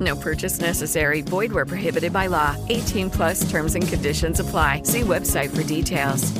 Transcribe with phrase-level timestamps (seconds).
[0.00, 1.20] No purchase necessary.
[1.20, 2.56] Void where prohibited by law.
[2.68, 4.82] 18 plus terms and conditions apply.
[4.84, 6.32] See website for details.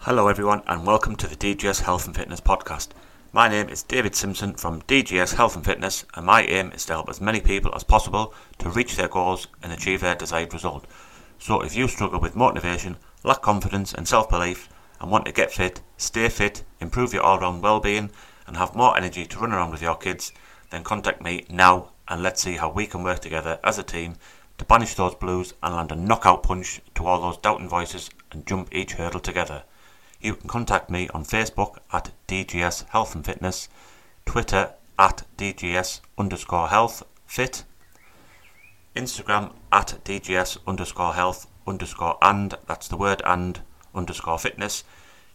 [0.00, 2.90] Hello, everyone, and welcome to the DGS Health and Fitness Podcast.
[3.36, 6.94] My name is David Simpson from DGS Health and Fitness, and my aim is to
[6.94, 10.86] help as many people as possible to reach their goals and achieve their desired result.
[11.38, 14.70] So, if you struggle with motivation, lack confidence, and self belief,
[15.02, 18.10] and want to get fit, stay fit, improve your all round well being,
[18.46, 20.32] and have more energy to run around with your kids,
[20.70, 24.14] then contact me now and let's see how we can work together as a team
[24.56, 28.46] to banish those blues and land a knockout punch to all those doubting voices and
[28.46, 29.62] jump each hurdle together.
[30.20, 33.68] You can contact me on Facebook at DGS Health and Fitness,
[34.24, 37.64] Twitter at DGS underscore health fit,
[38.94, 43.60] Instagram at DGS underscore health underscore and, that's the word and,
[43.94, 44.84] underscore fitness.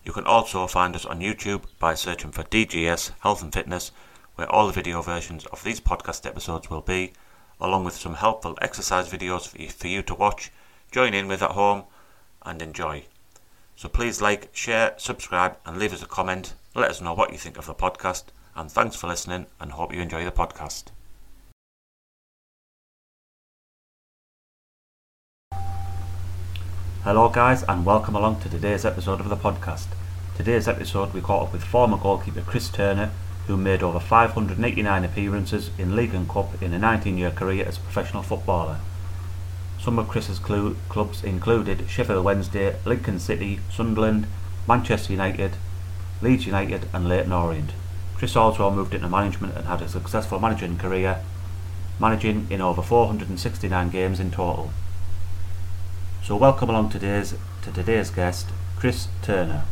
[0.03, 3.91] You can also find us on YouTube by searching for DGS Health and Fitness,
[4.35, 7.13] where all the video versions of these podcast episodes will be,
[7.59, 10.52] along with some helpful exercise videos for you, to watch,
[10.91, 11.83] join in with at home,
[12.43, 13.05] and enjoy.
[13.81, 16.53] So please like, share, subscribe, and leave us a comment.
[16.75, 18.25] Let us know what you think of the podcast.
[18.55, 20.83] And thanks for listening, and hope you enjoy the podcast.
[27.03, 29.87] Hello, guys, and welcome along to today's episode of the podcast.
[30.37, 33.09] Today's episode, we caught up with former goalkeeper Chris Turner,
[33.47, 37.77] who made over 589 appearances in League and Cup in a 19 year career as
[37.77, 38.77] a professional footballer.
[39.81, 44.27] Some of Chris's clu- clubs included Sheffield Wednesday, Lincoln City, Sunderland,
[44.67, 45.53] Manchester United,
[46.21, 47.71] Leeds United, and Leyton Orient.
[48.15, 51.23] Chris also moved into management and had a successful managing career,
[51.99, 54.70] managing in over 469 games in total.
[56.23, 57.33] So welcome along today's
[57.64, 59.64] to today's guest, Chris Turner.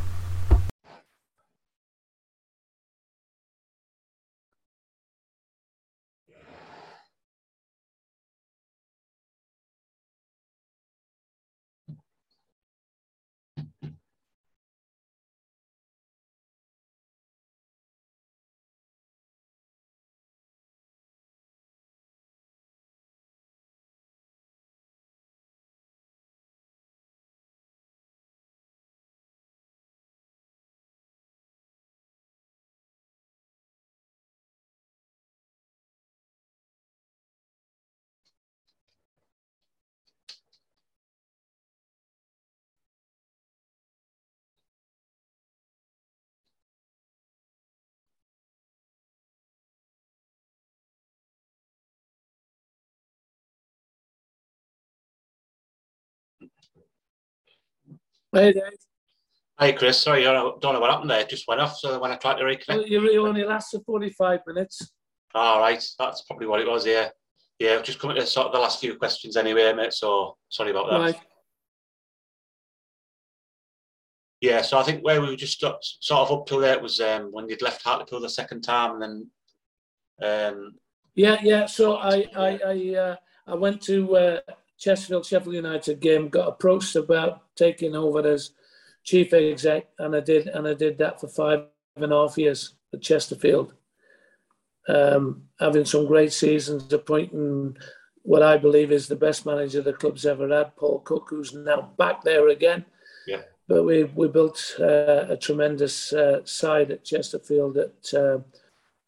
[58.31, 58.63] Hey, Dave.
[59.57, 60.01] Hi, Chris.
[60.01, 61.21] Sorry, I don't know what happened there.
[61.21, 61.77] It just went off.
[61.77, 64.91] So when I tried to reconnect, you really only lasted 45 minutes.
[65.33, 66.85] all right, that's probably what it was.
[66.85, 67.09] Yeah,
[67.57, 67.73] yeah.
[67.73, 69.93] I've just coming to sort of the last few questions anyway, mate.
[69.93, 70.99] So sorry about that.
[70.99, 71.19] Right.
[74.41, 74.61] Yeah.
[74.61, 77.49] So I think where we were just sort of up to there was um, when
[77.49, 79.29] you'd left Hartlepool the second time, and
[80.21, 80.75] then um,
[81.15, 81.65] Yeah, yeah.
[81.65, 83.15] So I, I, I, uh,
[83.47, 84.39] I went to uh,
[84.77, 86.29] Chesterfield Sheffield United game.
[86.29, 88.51] Got approached about taking over as
[89.03, 91.65] chief exec, and I did, and I did that for five
[91.95, 93.73] and a half years at Chesterfield.
[94.87, 97.77] Um, having some great seasons, appointing
[98.23, 101.91] what I believe is the best manager the club's ever had, Paul Cook, who's now
[101.97, 102.85] back there again.
[103.27, 103.41] Yeah.
[103.67, 108.39] But we we built uh, a tremendous uh, side at Chesterfield that uh,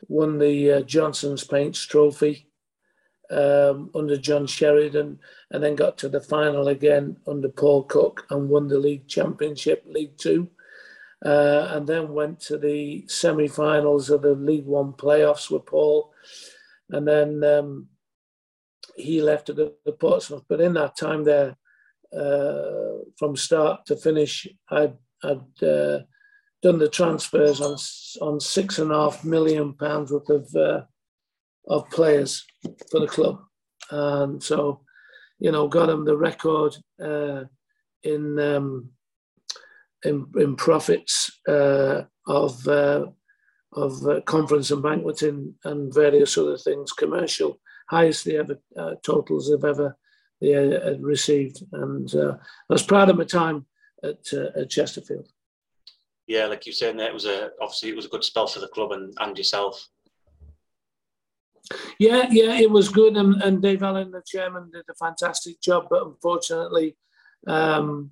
[0.07, 2.50] won the uh, Johnstone's Paints Trophy
[3.31, 5.19] um, under John Sheridan,
[5.51, 9.83] and then got to the final again under Paul Cook and won the league championship,
[9.87, 10.49] League Two.
[11.25, 16.13] uh, and then went to the semi-finals of the League One playoffs with Paul,
[16.89, 17.87] and then um,
[18.95, 20.43] he left to go to Portsmouth.
[20.49, 21.55] But in that time there,
[22.15, 25.99] uh, from start to finish, I'd, I'd uh,
[26.61, 27.77] done the transfers on
[28.21, 30.81] on six and a half million pounds worth of uh,
[31.67, 32.45] of players
[32.89, 33.41] for the club,
[33.89, 34.81] and so
[35.39, 37.43] you know got him the record uh,
[38.03, 38.89] in um,
[40.03, 43.05] in, in profits uh, of uh,
[43.73, 47.59] of uh, conference and banqueting and various other things, commercial
[47.89, 49.97] highest the ever uh, totals have ever
[50.39, 52.35] they uh, received, and I
[52.67, 53.67] was proud of my time
[54.03, 55.27] at, at Chesterfield.
[56.25, 58.59] Yeah, like you saying, that it was a obviously it was a good spell for
[58.59, 59.87] the club and, and yourself.
[61.99, 65.87] Yeah, yeah, it was good, and, and Dave Allen, the chairman, did a fantastic job.
[65.89, 66.97] But unfortunately,
[67.47, 68.11] um,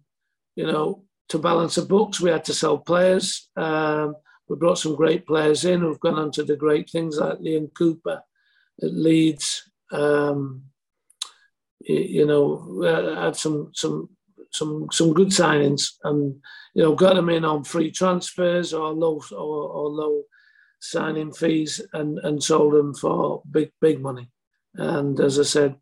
[0.56, 3.50] you know, to balance the books, we had to sell players.
[3.56, 4.16] Um,
[4.48, 7.74] we brought some great players in who've gone on to the great things like Liam
[7.74, 8.22] Cooper
[8.82, 9.70] at Leeds.
[9.92, 10.64] Um,
[11.82, 12.82] you know,
[13.16, 14.10] had some some
[14.52, 16.36] some some good signings, and
[16.74, 20.24] you know, got them in on free transfers or low or, or low
[20.80, 24.30] signing fees, and and sold them for big big money.
[24.76, 25.76] And as I said,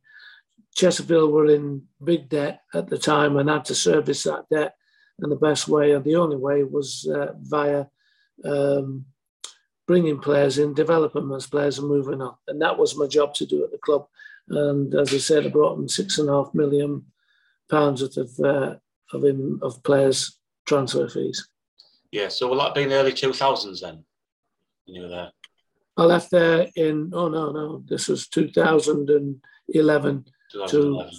[0.75, 4.75] Chesterfield were in big debt at the time and had to service that debt
[5.19, 7.85] and the best way, and the only way, was uh, via
[8.45, 9.05] um,
[9.88, 12.35] bringing players in, developing as players, and moving on.
[12.47, 14.07] And that was my job to do at the club.
[14.49, 17.05] And as I said, I brought them six and a half million
[17.69, 18.75] pounds worth of uh,
[19.13, 21.47] of, him, of players transfer fees.
[22.11, 24.03] Yeah, so will that be in the early two thousands then?
[24.87, 25.31] Were there.
[25.97, 29.41] I left there in oh no no this was 2011,
[29.73, 30.25] 2011.
[30.69, 31.11] to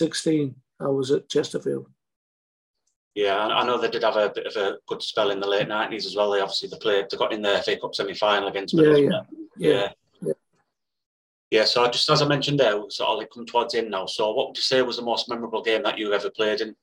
[0.00, 0.54] 16.
[0.80, 1.88] I was at Chesterfield.
[3.14, 5.66] Yeah, I know they did have a bit of a good spell in the late
[5.66, 6.30] nineties as well.
[6.30, 9.20] They obviously they played, they got in the FA Cup semi final against yeah, yeah,
[9.56, 9.88] yeah,
[10.20, 10.32] yeah,
[11.50, 11.64] yeah.
[11.64, 14.06] So just as I mentioned there, sort of like come towards the end now.
[14.06, 16.76] So what would you say was the most memorable game that you ever played in?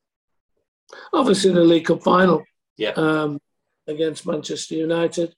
[1.13, 2.43] Obviously the League Cup final.
[2.75, 2.91] Yeah.
[2.91, 3.39] Um,
[3.87, 5.35] against Manchester United.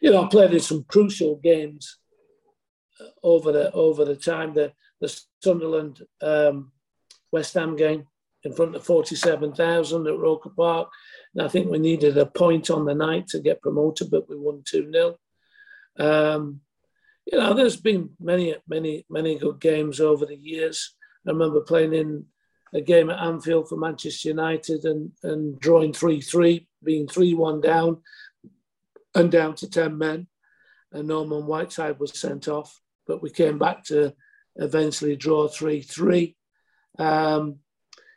[0.00, 1.98] You know, I played in some crucial games
[3.00, 4.54] uh, over the over the time.
[4.54, 6.72] The the Sunderland um,
[7.32, 8.06] West Ham game
[8.42, 10.88] in front of 47,000 at Roker Park.
[11.34, 14.36] And I think we needed a point on the night to get promoted, but we
[14.36, 15.18] won 2 0.
[15.98, 16.60] Um,
[17.26, 20.94] you know, there's been many, many, many good games over the years.
[21.26, 22.24] I remember playing in
[22.72, 27.60] a game at Anfield for Manchester United and, and drawing 3 3, being 3 1
[27.60, 27.98] down
[29.14, 30.26] and down to 10 men.
[30.92, 34.14] And Norman Whiteside was sent off, but we came back to
[34.56, 36.36] eventually draw 3 3.
[36.98, 37.60] Um,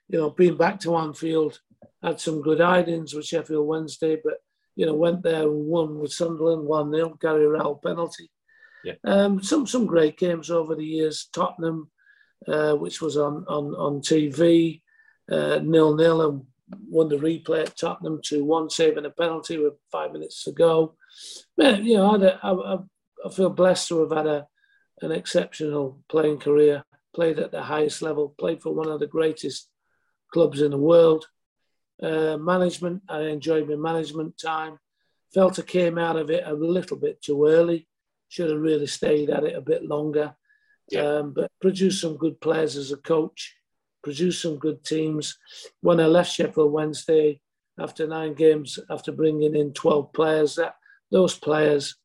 [0.09, 1.59] you know, being back to Anfield,
[2.01, 4.39] had some good idings with Sheffield Wednesday, but
[4.75, 8.29] you know, went there and won with Sunderland, one 0 Gary Rowell penalty.
[8.83, 8.93] Yeah.
[9.03, 11.29] Um, some some great games over the years.
[11.31, 11.89] Tottenham,
[12.47, 14.81] uh, which was on on on TV,
[15.31, 16.45] uh, nil nil, and
[16.87, 20.95] won the replay at Tottenham to one saving a penalty with five minutes to go.
[21.57, 22.79] Man, you know, I, had
[23.25, 24.47] I feel blessed to have had a
[25.01, 26.83] an exceptional playing career.
[27.13, 28.33] Played at the highest level.
[28.39, 29.69] Played for one of the greatest
[30.31, 31.25] clubs in the world.
[32.01, 34.79] Uh, management, I enjoyed my management time.
[35.33, 37.87] Felt I came out of it a little bit too early.
[38.29, 40.35] Should have really stayed at it a bit longer.
[40.89, 41.01] Yeah.
[41.01, 43.55] Um, but produced some good players as a coach,
[44.03, 45.37] produced some good teams.
[45.81, 47.39] When I left Sheffield Wednesday
[47.79, 50.75] after nine games, after bringing in 12 players, that
[51.11, 51.95] those players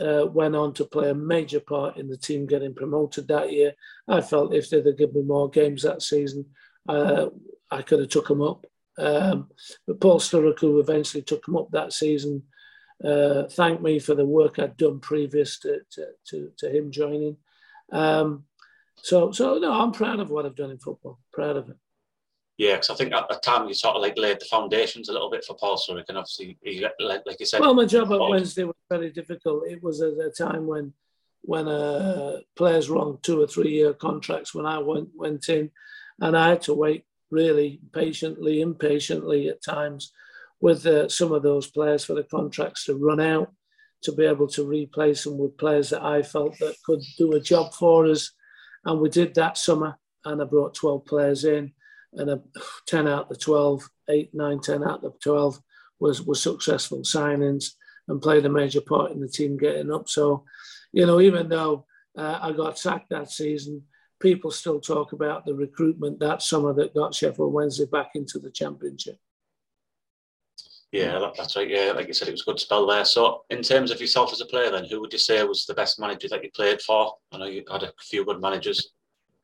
[0.00, 3.74] uh, went on to play a major part in the team getting promoted that year.
[4.08, 6.46] I felt if they'd have given me more games that season,
[6.88, 7.26] uh,
[7.70, 8.64] I could have took them up.
[8.98, 9.48] Um,
[9.86, 12.42] but Paul Sturrock, who eventually took them up that season,
[13.04, 17.36] uh, thanked me for the work I'd done previous to, to, to, to him joining.
[17.90, 18.44] Um,
[19.02, 21.18] so, so no, I'm proud of what I've done in football.
[21.32, 21.76] Proud of it.
[22.58, 25.12] Yeah, because I think at the time you sort of like laid the foundations a
[25.12, 27.60] little bit for Paul Sturrock, and obviously, he, like, like you said.
[27.60, 29.68] Well, my job at Wednesday was very difficult.
[29.68, 30.92] It was at a time when
[31.44, 35.70] when uh, players were on two or three year contracts when I went went in
[36.20, 40.12] and I had to wait really patiently, impatiently at times
[40.60, 43.52] with uh, some of those players for the contracts to run out
[44.02, 47.40] to be able to replace them with players that I felt that could do a
[47.40, 48.32] job for us.
[48.84, 51.72] And we did that summer and I brought 12 players in
[52.14, 52.40] and a
[52.86, 55.60] 10 out of the 12, 8, 9, 10 out of the 12
[56.00, 57.72] was, was successful signings
[58.08, 60.08] and played a major part in the team getting up.
[60.08, 60.44] So,
[60.92, 61.86] you know, even though
[62.16, 63.82] uh, I got sacked that season,
[64.20, 68.50] people still talk about the recruitment that summer that got Sheffield Wednesday back into the
[68.50, 69.18] championship.
[70.92, 71.68] Yeah, that's right.
[71.68, 73.06] Yeah, like you said, it was a good spell there.
[73.06, 75.72] So, in terms of yourself as a player, then, who would you say was the
[75.72, 77.14] best manager that you played for?
[77.32, 78.90] I know you had a few good managers.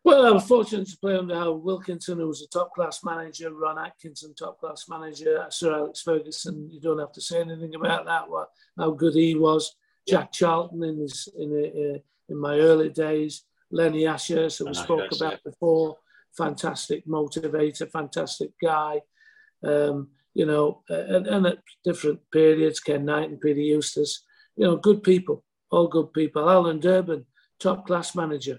[0.05, 3.53] Well, I was fortunate to play under Howard Wilkinson, who was a top class manager,
[3.53, 6.69] Ron Atkinson, top class manager, Sir Alex Ferguson.
[6.71, 8.29] You don't have to say anything about that.
[8.29, 9.75] What how good he was.
[10.07, 13.45] Jack Charlton in his in uh, in my early days.
[13.71, 15.97] Lenny Ashurst, so we spoke about before.
[16.37, 19.01] Fantastic motivator, fantastic guy.
[19.63, 24.25] Um, you know, and, and, at different periods, Ken Knight and Peter Eustace,
[24.57, 26.49] you know, good people, all good people.
[26.49, 27.27] Alan Durban,
[27.59, 28.59] top class manager,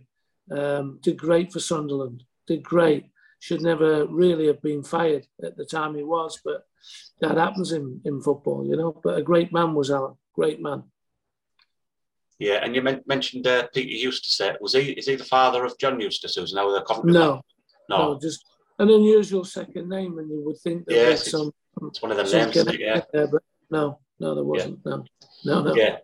[0.51, 3.05] um, did great for Sunderland, did great.
[3.41, 6.67] Should never really have been fired at the time he was, but
[7.21, 8.99] that happens in, in football, you know.
[9.01, 10.83] But a great man was Alan, great man.
[12.37, 14.57] Yeah, and you men- mentioned uh, Peter Eustace.
[14.59, 17.13] Was he is he the father of John Eustace, who's now the Coventry?
[17.13, 17.41] No,
[17.89, 18.45] no, no, just
[18.79, 21.51] an unusual second name, and you would think that yes, it's, some.
[21.83, 23.01] It's one of the names, yeah.
[23.13, 24.79] There, but no, no, there wasn't.
[24.85, 24.91] Yeah.
[24.91, 25.05] No,
[25.45, 25.75] no, no.
[25.75, 25.97] Yeah,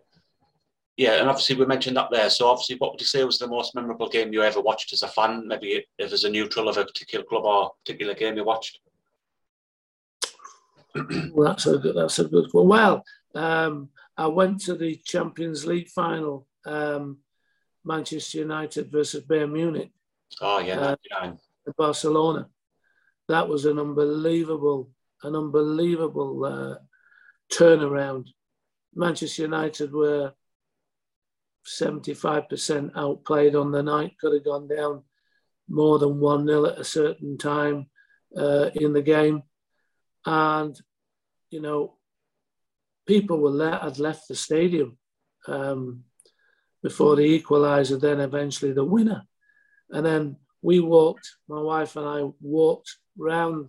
[0.96, 2.30] yeah, and obviously we mentioned that there.
[2.30, 5.02] So obviously, what would you say was the most memorable game you ever watched as
[5.02, 5.46] a fan?
[5.46, 8.80] Maybe if as a neutral of a particular club or particular game you watched.
[11.32, 11.96] well, that's a good.
[11.96, 12.68] That's a good one.
[12.68, 13.04] Well,
[13.34, 17.18] um, I went to the Champions League final, um,
[17.84, 19.90] Manchester United versus Bayern Munich.
[20.40, 21.32] Oh yeah, uh,
[21.76, 22.48] Barcelona.
[23.28, 24.90] That was an unbelievable,
[25.22, 26.76] an unbelievable uh,
[27.52, 28.28] turnaround.
[28.94, 30.32] Manchester United were
[31.66, 35.02] 75% outplayed on the night, could have gone down
[35.68, 37.86] more than 1 0 at a certain time
[38.36, 39.42] uh, in the game.
[40.24, 40.78] And,
[41.50, 41.96] you know,
[43.06, 44.98] people were let, had left the stadium
[45.48, 46.04] um,
[46.82, 49.22] before the equaliser, then eventually the winner.
[49.90, 53.68] And then we walked, my wife and I walked round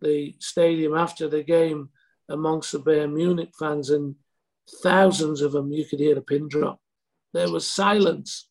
[0.00, 1.90] the stadium after the game
[2.28, 4.14] amongst the Bayern Munich fans, and
[4.82, 6.80] thousands of them, you could hear a pin drop.
[7.32, 8.48] There was silence.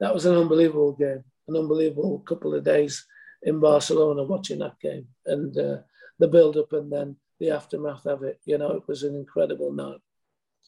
[0.00, 3.06] That was an unbelievable game, an unbelievable couple of days
[3.42, 5.78] in Barcelona watching that game and uh,
[6.18, 8.40] the build up and then the aftermath of it.
[8.44, 10.00] You know, it was an incredible night.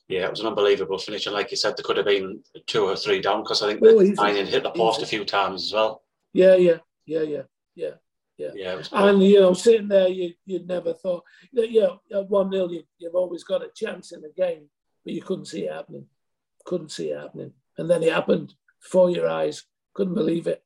[0.08, 2.84] Yeah, it was an unbelievable finish, and like you said, there could have been two
[2.84, 5.04] or three down because I think oh, the hit the post easy.
[5.04, 6.02] a few times as well.
[6.32, 7.42] Yeah, yeah, yeah, yeah,
[7.76, 7.90] yeah.
[8.40, 12.30] Yeah, yeah and you know, sitting there, you you'd never thought that you know, at
[12.30, 14.70] one 0 you, you've always got a chance in the game,
[15.04, 16.06] but you couldn't see it happening,
[16.64, 19.64] couldn't see it happening, and then it happened before your eyes.
[19.92, 20.62] Couldn't believe it.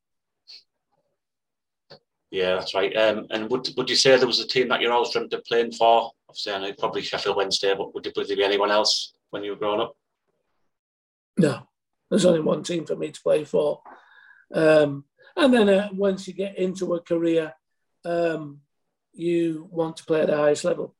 [2.31, 2.95] Yeah, that's right.
[2.95, 5.43] Um, and would would you say there was a team that you're always dreamt of
[5.43, 6.11] playing for?
[6.29, 9.51] Obviously, I know probably Sheffield Wednesday, but would, would there be anyone else when you
[9.51, 9.95] were growing up?
[11.37, 11.67] No,
[12.09, 13.81] there's only one team for me to play for.
[14.53, 15.05] Um,
[15.35, 17.53] and then uh, once you get into a career,
[18.05, 18.61] um,
[19.13, 20.95] you want to play at the highest level.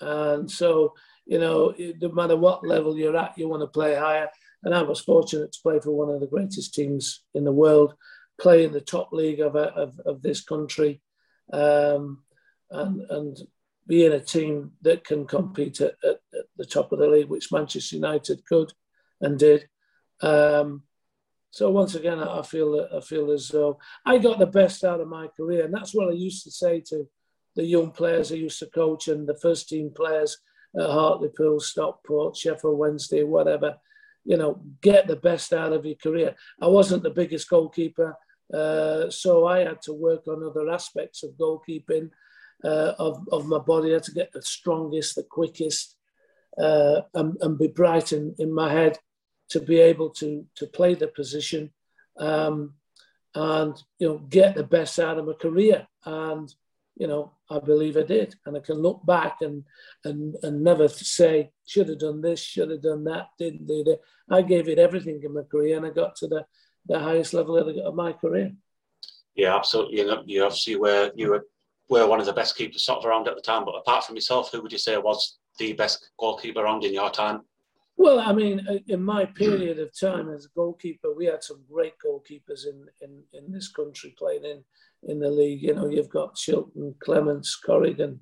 [0.00, 0.94] And so,
[1.26, 4.28] you know, no matter what level you're at, you want to play higher.
[4.62, 7.94] And I was fortunate to play for one of the greatest teams in the world,
[8.40, 11.02] play in the top league of, of, of this country,
[11.52, 12.22] um,
[12.70, 13.38] and, and
[13.86, 17.28] be in a team that can compete at, at, at, the top of the league,
[17.28, 18.72] which Manchester United could
[19.20, 19.68] and did.
[20.20, 20.82] Um,
[21.50, 25.08] so once again, I feel I feel as though I got the best out of
[25.08, 27.08] my career, and that's what I used to say to
[27.56, 30.38] the young players I used to coach and the first team players
[30.78, 33.76] at Hartlepool, Stockport, Sheffield Wednesday, whatever.
[34.24, 36.36] You know, get the best out of your career.
[36.60, 38.16] I wasn't the biggest goalkeeper,
[38.54, 42.10] uh, so I had to work on other aspects of goalkeeping
[42.62, 43.90] uh, of of my body.
[43.90, 45.96] I had to get the strongest, the quickest,
[46.58, 49.00] uh, and, and be bright in, in my head
[49.50, 51.70] to be able to to play the position
[52.18, 52.74] um,
[53.34, 55.86] and you know get the best out of my career.
[56.04, 56.52] And
[56.96, 58.34] you know I believe I did.
[58.46, 59.64] And I can look back and
[60.04, 64.00] and and never say should have done this should have done that didn't do that.
[64.30, 66.44] I gave it everything in my career and I got to the
[66.86, 68.52] the highest level of, my career.
[69.34, 70.00] Yeah absolutely.
[70.26, 71.46] You obviously were you were
[71.88, 73.64] were one of the best keepers sort of around at the time.
[73.64, 77.10] But apart from yourself who would you say was the best goalkeeper around in your
[77.10, 77.42] time
[78.00, 81.62] well, I mean, uh, in my period of time as a goalkeeper, we had some
[81.70, 84.64] great goalkeepers in, in, in this country playing in,
[85.02, 85.62] in the league.
[85.62, 88.20] You know, you've got Shilton, Clemence, Corrigan,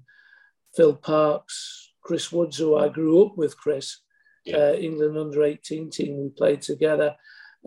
[0.75, 4.01] Phil Parkes, Chris Woods, who I grew up with, Chris,
[4.45, 4.57] yeah.
[4.57, 7.15] uh, England under 18 team, we played together.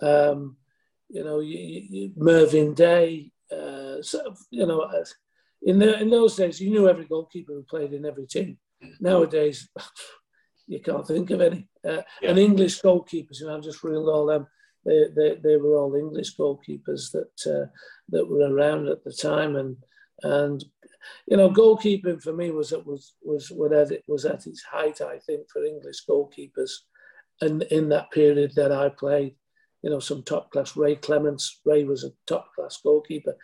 [0.01, 0.57] Um,
[1.07, 5.05] you know, you, you, Mervyn Day, uh, so, you know, uh,
[5.61, 8.57] in, the, in those days, you knew every goalkeeper who played in every team.
[8.99, 9.69] Nowadays,
[10.67, 11.67] you can't think of any.
[11.87, 12.29] Uh, yeah.
[12.29, 14.47] And English goalkeepers, you know, I've just reeled all them.
[14.85, 17.67] They, they, they were all English goalkeepers that uh,
[18.09, 19.77] that were around at the time, and
[20.23, 20.63] and
[21.27, 25.01] you know, goalkeeping for me was it was was was it was at its height.
[25.01, 26.71] I think for English goalkeepers,
[27.41, 29.35] and in that period that I played,
[29.83, 30.75] you know, some top class.
[30.75, 33.35] Ray Clemence, Ray was a top class goalkeeper.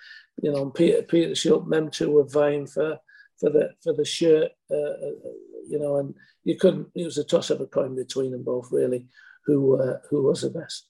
[0.41, 2.99] You know, Peter Peter Shilton, them two were vying for
[3.39, 4.51] for the for the shirt.
[4.71, 5.31] Uh, uh,
[5.67, 6.87] you know, and you couldn't.
[6.95, 9.05] It was a toss of a coin between them both, really.
[9.45, 10.87] Who uh, who was the best?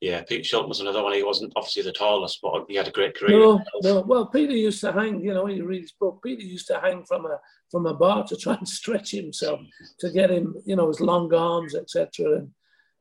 [0.00, 1.12] Yeah, Pete Shilton was another one.
[1.14, 3.38] He wasn't obviously the tallest, but he had a great career.
[3.38, 4.00] No, no.
[4.02, 5.20] Well, Peter used to hang.
[5.20, 6.20] You know, he read his book.
[6.22, 7.40] Peter used to hang from a
[7.70, 9.60] from a bar to try and stretch himself
[10.00, 10.54] to get him.
[10.64, 12.42] You know, his long arms, etc.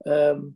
[0.06, 0.56] And um,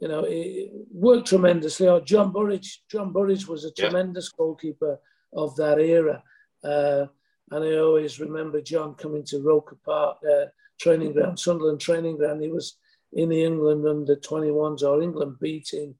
[0.00, 1.86] you know, he worked tremendously.
[1.86, 2.82] Or oh, John Burridge.
[2.90, 4.36] John Burridge was a tremendous yeah.
[4.36, 4.98] goalkeeper
[5.32, 6.22] of that era.
[6.62, 7.06] Uh,
[7.50, 10.46] and I always remember John coming to Roker Park uh,
[10.80, 12.42] training ground, Sunderland training ground.
[12.42, 12.76] He was
[13.12, 15.96] in the England under 21s or England B team,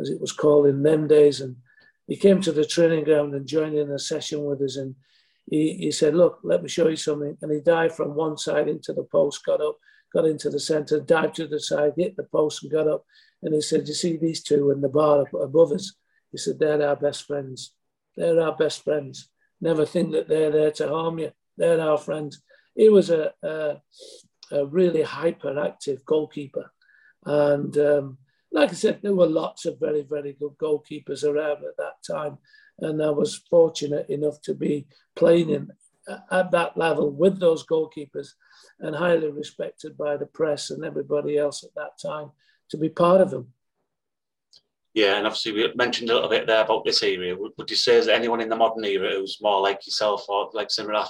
[0.00, 1.42] as it was called in them days.
[1.42, 1.56] And
[2.06, 4.76] he came to the training ground and joined in a session with us.
[4.76, 4.94] And
[5.50, 7.36] he, he said, Look, let me show you something.
[7.42, 9.76] And he dived from one side into the post, got up,
[10.12, 13.04] got into the centre, dived to the side, hit the post, and got up.
[13.42, 15.94] And he said, You see these two in the bar above us?
[16.32, 17.74] He said, They're our best friends.
[18.16, 19.28] They're our best friends
[19.64, 21.32] never think that they're there to harm you.
[21.56, 22.42] They're our friends.
[22.76, 23.80] He was a, a,
[24.52, 26.70] a really hyperactive goalkeeper.
[27.24, 28.18] And um,
[28.52, 32.38] like I said, there were lots of very, very good goalkeepers around at that time.
[32.78, 35.70] And I was fortunate enough to be playing in,
[36.30, 38.28] at that level with those goalkeepers
[38.80, 42.30] and highly respected by the press and everybody else at that time
[42.68, 43.48] to be part of them.
[44.94, 47.36] Yeah, and obviously we mentioned a little bit there about this area.
[47.36, 50.50] Would, you say is there anyone in the modern era who's more like yourself or
[50.54, 51.04] like similar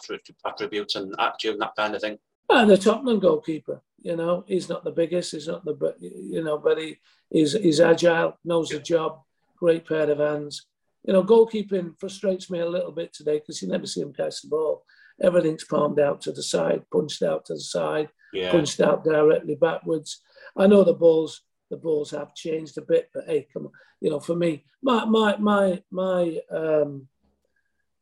[0.46, 2.18] attributes and attitude and that kind of thing?
[2.48, 6.56] Uh, the Tottenham goalkeeper, you know, he's not the biggest, he's not the, you know,
[6.56, 6.96] but he,
[7.30, 9.20] he's, he's agile, knows the job,
[9.56, 10.66] great pair of hands.
[11.04, 14.40] You know, goalkeeping frustrates me a little bit today because you never see him catch
[14.40, 14.84] the ball.
[15.22, 18.50] Everything's palmed out to the side, punched out to the side, yeah.
[18.50, 20.22] punched out directly backwards.
[20.56, 24.10] I know the balls the balls have changed a bit, but hey, come on, you
[24.10, 27.08] know, for me, my my my my um,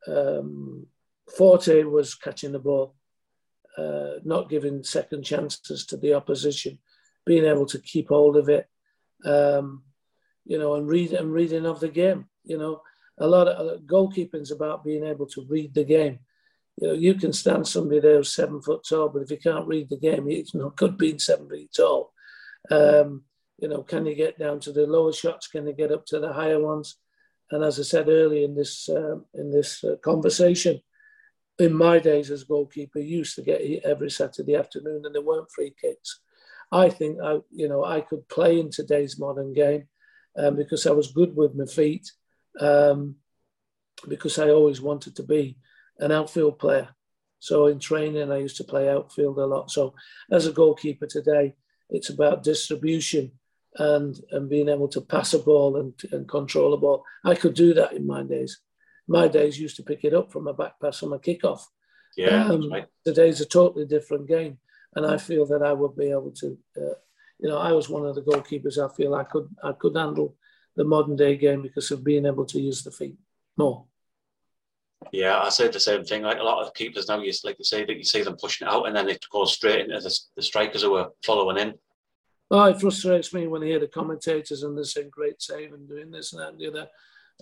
[0.07, 0.87] um,
[1.37, 2.95] forte was catching the ball,
[3.79, 6.79] uh, not giving second chances to the opposition,
[7.25, 8.69] being able to keep hold of it,
[9.25, 9.83] um,
[10.45, 12.27] you know, and read and reading of the game.
[12.45, 12.83] You know,
[13.19, 16.19] a lot of goalkeeping is about being able to read the game.
[16.81, 19.69] You know, you can stand somebody there who's seven foot tall, but if you can't
[19.69, 22.13] read the game, it's not good being seven feet tall.
[22.71, 23.23] Um,
[23.63, 25.47] you know, can you get down to the lower shots?
[25.47, 26.97] Can you get up to the higher ones?
[27.53, 30.81] And as I said earlier in this uh, in this uh, conversation,
[31.61, 35.73] in my days as goalkeeper, used to get every Saturday afternoon, and there weren't free
[35.81, 36.21] kicks.
[36.73, 39.87] I think I, you know, I could play in today's modern game
[40.37, 42.11] um, because I was good with my feet,
[42.59, 43.17] um,
[44.09, 45.57] because I always wanted to be
[46.01, 46.89] an outfield player.
[47.39, 49.71] So in training, I used to play outfield a lot.
[49.71, 49.95] So
[50.33, 51.55] as a goalkeeper today,
[51.91, 53.33] it's about distribution
[53.79, 57.05] and and being able to pass a ball and, and control a ball.
[57.25, 58.61] I could do that in my days.
[59.09, 61.63] My days used to pick it up from a back pass from a kickoff.
[62.17, 62.87] Yeah, um, right.
[63.05, 64.59] today's a totally different game,
[64.95, 66.59] and I feel that I would be able to.
[66.77, 66.95] Uh,
[67.39, 68.79] you know, I was one of the goalkeepers.
[68.79, 70.37] I feel I could I could handle
[70.77, 73.17] the modern day game because of being able to use the feet
[73.57, 73.87] more.
[75.11, 76.23] Yeah, I said the same thing.
[76.23, 78.69] Like a lot of keepers now, you like you say that you see them pushing
[78.69, 81.75] it out and then it goes straight into the, the strikers who are following in.
[82.55, 85.89] Oh, it frustrates me when I hear the commentators and they're saying great save and
[85.89, 86.89] doing this and that and the other.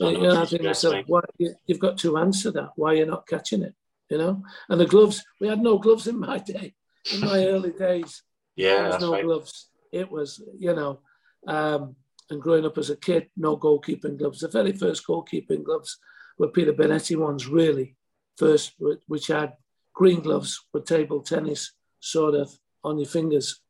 [0.01, 1.21] I, know, you know, I think myself, why,
[1.67, 2.71] you've got to answer that.
[2.77, 3.75] Why you're not catching it,
[4.09, 4.45] you know?
[4.69, 6.75] And the gloves, we had no gloves in my day,
[7.13, 8.23] in my early days.
[8.55, 9.25] Yeah, there was no right.
[9.25, 9.71] gloves.
[9.93, 11.01] It was, you know,
[11.49, 11.97] um,
[12.31, 14.39] and growing up as a kid, no goalkeeping gloves.
[14.39, 15.99] The very first goalkeeping gloves
[16.39, 17.97] were Peter Bonetti ones, really,
[18.39, 18.75] first,
[19.09, 19.55] which had
[19.93, 23.61] green gloves with table tennis sort of on your fingers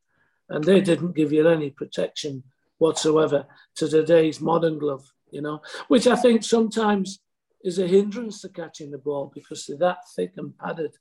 [0.51, 2.43] and they didn't give you any protection
[2.79, 7.21] whatsoever to today's modern glove, you know, which I think sometimes
[7.63, 10.93] is a hindrance to catching the ball because they're that thick and padded.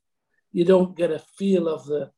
[0.52, 2.10] You don't get a feel of the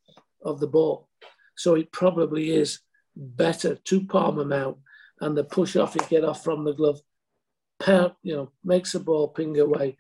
[0.45, 1.09] of the ball.
[1.57, 2.81] So it probably is
[3.17, 4.79] better to palm them out
[5.21, 7.01] and the push off you get off from the glove,
[8.23, 9.97] you know, makes the ball ping away.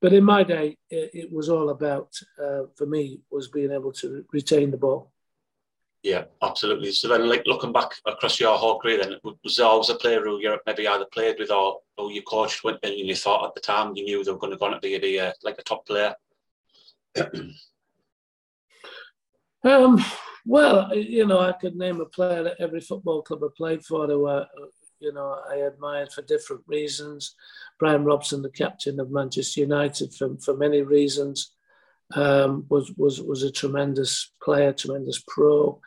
[0.00, 2.12] But in my day, it, it was all about,
[2.42, 5.12] uh, for me, was being able to retain the ball.
[6.02, 6.92] Yeah, absolutely.
[6.92, 10.22] So then, like looking back across your whole career, then was there always a player
[10.22, 13.54] who you maybe either played with or who you coached with, and you thought at
[13.54, 15.62] the time you knew they were going to, going to be a, a, like a
[15.62, 16.14] top player?
[19.64, 20.04] um,
[20.46, 24.06] well, you know, I could name a player at every football club I played for
[24.06, 24.46] who, uh,
[25.00, 27.34] you know, I admired for different reasons.
[27.78, 31.52] Brian Robson, the captain of Manchester United, for, for many reasons,
[32.14, 35.80] um, was, was, was a tremendous player, tremendous pro,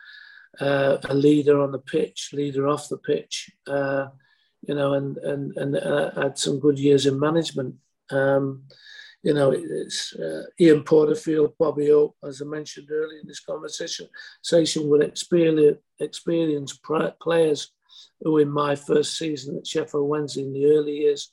[0.60, 4.06] uh, a leader on the pitch, leader off the pitch, uh,
[4.66, 7.74] you know, and, and, and uh, had some good years in management.
[8.10, 8.64] Um,
[9.22, 14.08] you know, it's uh, Ian Porterfield, Bobby O, as I mentioned earlier in this conversation,
[14.42, 16.80] session with experienced, experienced
[17.20, 17.70] players
[18.20, 21.32] who in my first season at Sheffield Wednesday in the early years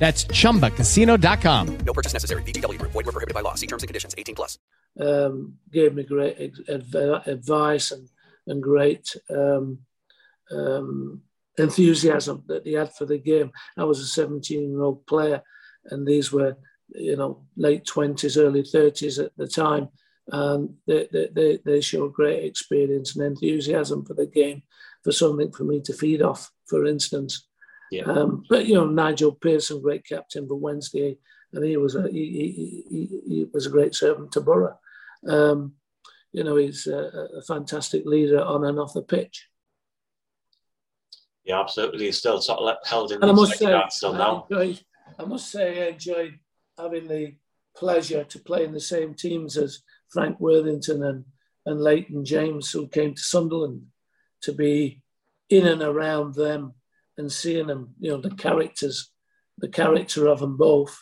[0.00, 1.78] That's ChumbaCasino.com.
[1.84, 2.42] No purchase necessary.
[2.42, 2.80] VGW.
[2.80, 3.54] Void were prohibited by law.
[3.54, 4.14] See terms and conditions.
[4.16, 4.58] 18 plus.
[4.98, 8.08] Um, gave me great advice and,
[8.46, 9.80] and great um,
[10.50, 11.20] um,
[11.58, 13.52] enthusiasm that he had for the game.
[13.76, 15.42] I was a 17-year-old player,
[15.84, 16.56] and these were,
[16.88, 19.88] you know, late 20s, early 30s at the time.
[20.32, 24.62] And they, they, they showed great experience and enthusiasm for the game,
[25.04, 27.48] for something for me to feed off, for instance.
[27.90, 28.04] Yeah.
[28.04, 31.18] Um, but you know, Nigel Pearson, great captain for Wednesday,
[31.52, 34.78] and he was a he, he, he was a great servant to Boro.
[35.26, 35.74] Um,
[36.32, 39.48] you know, he's a, a, fantastic leader on and off the pitch.
[41.44, 42.06] Yeah, absolutely.
[42.06, 43.20] He's still sort of held in.
[43.20, 44.46] And I must say, still now.
[44.50, 44.84] I, enjoyed,
[45.18, 46.38] I must say, I enjoyed
[46.78, 47.34] having the
[47.76, 51.24] pleasure to play in the same teams as Frank Worthington and
[51.66, 53.82] and Leighton James, who came to Sunderland,
[54.42, 55.02] to be
[55.50, 56.74] in and around them
[57.20, 59.12] and seeing them, you know, the characters,
[59.58, 60.94] the character of them both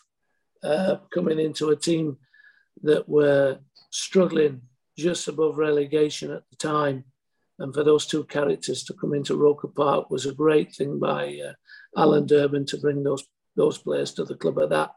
[0.62, 2.18] uh, coming into a team
[2.82, 3.58] that were
[3.90, 4.60] struggling
[4.98, 7.04] just above relegation at the time.
[7.60, 11.40] And for those two characters to come into Roker Park was a great thing by
[11.48, 11.52] uh,
[11.96, 13.24] Alan Durban to bring those
[13.56, 14.90] those players to the club at that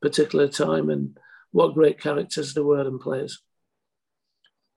[0.00, 0.88] particular time.
[0.88, 1.18] And
[1.52, 3.42] what great characters there were and players.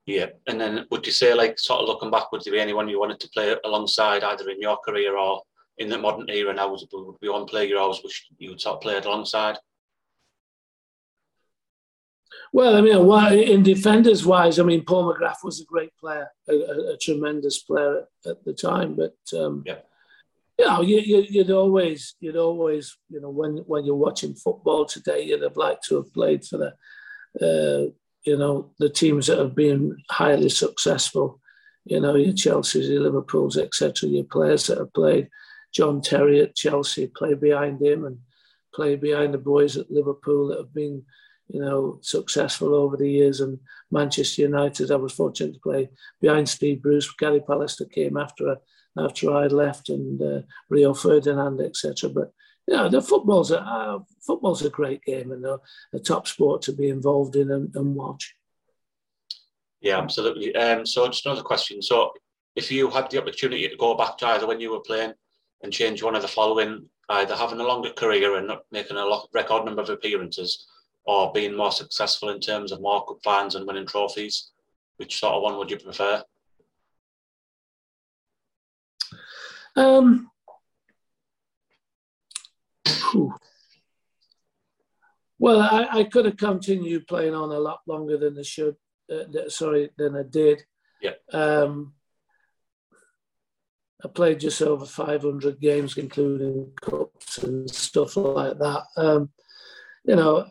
[0.05, 2.89] Yeah, and then would you say, like, sort of looking back, would there be anyone
[2.89, 5.43] you wanted to play alongside, either in your career or
[5.79, 8.61] in the modern era now would, would be one player you always wish you would
[8.61, 9.57] sort played alongside?
[12.51, 16.53] Well, I mean, in defenders wise, I mean, Paul McGrath was a great player, a,
[16.53, 18.95] a, a tremendous player at, at, the time.
[18.95, 19.79] But um, yeah,
[20.57, 25.23] you know, you, would always, you'd always, you know, when when you're watching football today,
[25.23, 26.73] you'd have liked to have played for the,
[27.39, 27.91] uh,
[28.23, 31.39] you know, the teams that have been highly successful.
[31.85, 34.09] You know, your Chelsea's, your Liverpool's, etc.
[34.09, 35.29] Your players that have played
[35.73, 38.19] John Terry at Chelsea, play behind him and
[38.73, 41.03] play behind the boys at Liverpool that have been,
[41.47, 43.41] you know, successful over the years.
[43.41, 43.59] And
[43.91, 45.89] Manchester United, I was fortunate to play
[46.21, 47.11] behind Steve Bruce.
[47.13, 48.57] Gary Pallister came after
[48.97, 52.09] after I left, and uh, Rio Ferdinand, etc.
[52.09, 52.33] But
[52.67, 55.59] yeah, the football's a uh, football's a great game and a,
[55.93, 58.35] a, top sport to be involved in and, and watch.
[59.81, 60.55] Yeah, absolutely.
[60.55, 61.81] Um, so just another question.
[61.81, 62.11] So
[62.55, 65.13] if you had the opportunity to go back to either when you were playing
[65.61, 69.05] and change one of the following either having a longer career and not making a
[69.05, 70.67] lot, record number of appearances
[71.05, 74.51] or being more successful in terms of more cup fans and winning trophies?
[74.97, 76.23] Which sort of one would you prefer?
[79.75, 80.29] Um,
[85.39, 88.75] well, I, I, could have continued playing on a lot longer than I should.
[89.09, 90.63] Uh, sorry, than I did.
[91.01, 91.13] Yeah.
[91.31, 91.93] Um,
[94.03, 98.83] I played just over 500 games, including cups and stuff like that.
[98.95, 99.29] Um,
[100.05, 100.47] you know,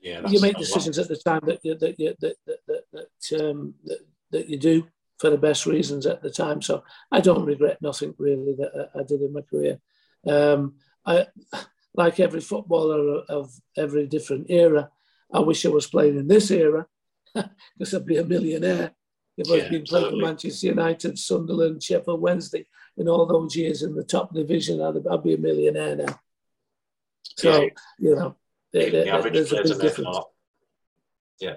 [0.00, 3.44] yeah, you make decisions at the time that you, that, you, that, that, that, that,
[3.44, 3.98] um, that,
[4.30, 4.86] that you do
[5.18, 6.62] for the best reasons at the time.
[6.62, 6.82] So
[7.12, 9.78] I don't regret nothing really that I, I did in my career.
[10.26, 11.26] Um, I,
[11.94, 14.90] like every footballer of every different era,
[15.32, 16.86] I wish I was playing in this era
[17.34, 18.92] because I'd be a millionaire
[19.36, 22.66] if I've been playing for Manchester United, Sunderland, Sheffield Wednesday
[22.96, 26.20] in all those years in the top division, I'd, I'd be a millionaire now.
[27.36, 27.68] So, yeah.
[27.98, 28.36] you know,
[28.72, 30.18] there, the there, there's a big difference.
[31.40, 31.54] Yeah.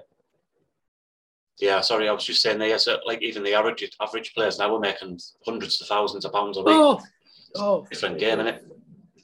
[1.58, 4.72] Yeah, sorry, I was just saying there, so like even the average average players now
[4.72, 6.74] we're making hundreds of thousands of pounds a week.
[6.74, 7.00] Oh,
[7.56, 8.66] oh different game, isn't it?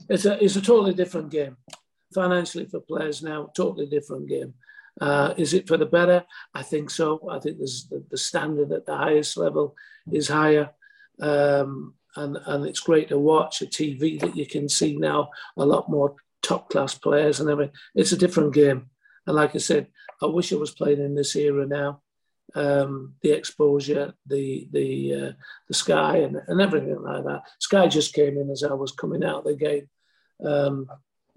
[0.09, 1.59] It's a it's a totally different game.
[2.15, 4.55] Financially for players now, totally different game.
[5.01, 6.25] Uh, is it for the better?
[6.55, 7.29] I think so.
[7.31, 9.75] I think the, the standard at the highest level
[10.11, 10.71] is higher.
[11.21, 15.65] Um, and, and it's great to watch a TV that you can see now a
[15.65, 17.75] lot more top class players and everything.
[17.95, 18.91] It's a different game.
[19.27, 19.87] And like I said,
[20.21, 22.03] I wish I was playing in this era now.
[22.55, 25.33] Um, the exposure, the the uh,
[25.69, 27.45] the sky, and, and everything like that.
[27.61, 29.89] Sky just came in as I was coming out of the game,
[30.45, 30.87] um,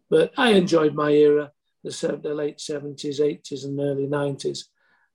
[0.09, 1.51] but I enjoyed my era,
[1.85, 4.69] the, the late seventies, eighties, and early nineties,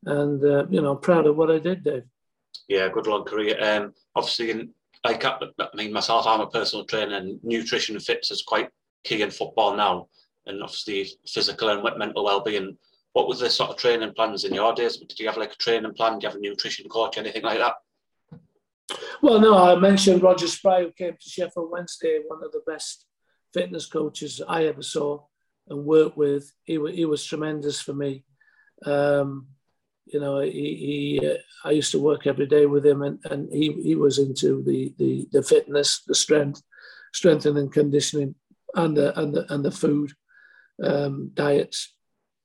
[0.04, 2.04] and uh, you know, I'm proud of what I did, Dave.
[2.68, 3.56] Yeah, good long career.
[3.61, 4.70] Um, obviously, in,
[5.04, 8.70] I, I mean, myself, I'm a personal trainer, and nutrition and fitness is quite
[9.04, 10.09] key in football now,
[10.46, 12.76] and obviously physical and mental well-being
[13.12, 14.98] what was the sort of training plans in your days?
[14.98, 16.18] Did you have like a training plan?
[16.18, 17.74] Do you have a nutrition coach, anything like that?
[19.22, 23.06] Well, no, I mentioned Roger Spry, who came to Sheffield Wednesday, one of the best
[23.52, 25.24] fitness coaches I ever saw
[25.70, 26.52] and worked with.
[26.64, 28.24] He, he was tremendous for me.
[28.85, 29.46] Um,
[30.06, 33.52] you know, he, he uh, I used to work every day with him, and, and
[33.52, 36.62] he, he was into the, the, the fitness, the strength,
[37.12, 38.35] strengthening and conditioning,
[38.74, 40.12] and the, and the, and the food
[40.83, 41.94] um, diets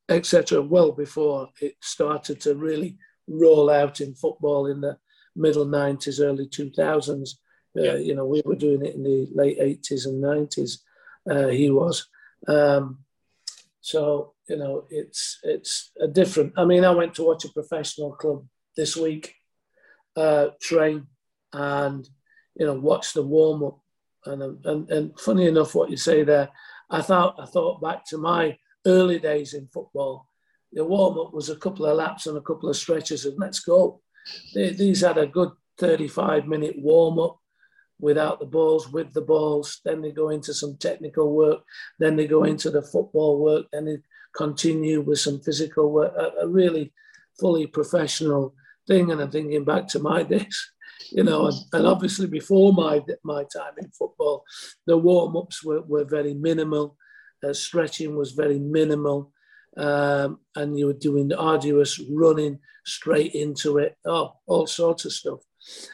[0.10, 4.98] etc., well before it started to really roll out in football in the
[5.36, 7.30] middle 90s, early 2000s.
[7.78, 7.96] Uh, yeah.
[7.96, 10.78] You know, we were doing it in the late 80s and 90s.
[11.30, 12.08] Uh, he was.
[12.48, 13.00] Um,
[13.86, 16.54] so you know, it's it's a different.
[16.58, 18.44] I mean, I went to watch a professional club
[18.76, 19.36] this week
[20.16, 21.06] uh, train,
[21.54, 22.10] and
[22.56, 23.80] you know, watch the warm up.
[24.26, 26.50] And, and and funny enough, what you say there,
[26.90, 30.30] I thought I thought back to my early days in football.
[30.74, 33.60] The warm up was a couple of laps and a couple of stretches, and let's
[33.60, 34.02] go.
[34.56, 37.38] They, these had a good 35 minute warm up
[38.00, 39.82] without the balls, with the balls.
[39.86, 41.62] Then they go into some technical work.
[42.00, 43.66] Then they go into the football work.
[43.72, 43.98] Then they
[44.36, 46.14] continue with some physical work.
[46.18, 46.94] A, a really
[47.40, 48.54] fully professional
[48.88, 49.12] thing.
[49.12, 50.72] And I'm thinking back to my days,
[51.12, 54.44] you know, and, and obviously before my my time in football,
[54.86, 56.98] the warm ups were, were very minimal.
[57.44, 59.32] Uh, stretching was very minimal.
[59.78, 63.98] Um, and you were doing arduous running straight into it.
[64.06, 65.40] Oh, all sorts of stuff.